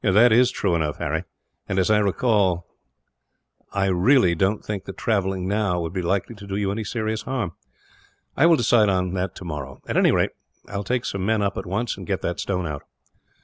"That 0.03 0.31
is 0.31 0.49
true 0.49 0.73
enough, 0.73 0.97
Harry; 0.97 1.25
and 1.69 1.77
as 1.77 1.91
I 1.91 1.97
really 3.89 4.33
don't 4.33 4.65
think 4.65 4.85
that 4.85 4.97
travelling 4.97 5.47
now 5.47 5.79
would 5.79 5.93
be 5.93 6.01
likely 6.01 6.33
to 6.37 6.47
do 6.47 6.55
you 6.55 6.71
any 6.71 6.83
serious 6.83 7.21
harm, 7.21 7.51
I 8.35 8.47
will 8.47 8.55
decide 8.57 8.89
on 8.89 9.13
tomorrow. 9.35 9.79
At 9.87 9.97
any 9.97 10.11
rate, 10.11 10.31
I 10.67 10.75
will 10.75 10.83
take 10.83 11.05
some 11.05 11.23
men 11.23 11.43
up, 11.43 11.55
at 11.55 11.67
once, 11.67 11.97
and 11.97 12.07
get 12.07 12.23
that 12.23 12.39
stone 12.39 12.65
out." 12.65 12.81